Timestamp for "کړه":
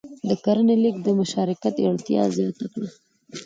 2.73-2.87